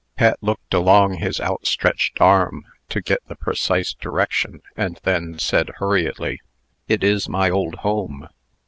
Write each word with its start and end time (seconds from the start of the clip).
Pet 0.15 0.35
looked 0.41 0.73
along 0.73 1.17
his 1.17 1.39
outstretched 1.39 2.19
arm, 2.19 2.65
to 2.89 3.01
get 3.03 3.23
the 3.27 3.35
precise 3.35 3.93
direction, 3.93 4.63
and 4.75 4.99
then 5.03 5.37
said, 5.37 5.69
hurriedly, 5.77 6.41
"It 6.87 7.03
is 7.03 7.29
my 7.29 7.51
old 7.51 7.75
home." 7.75 8.27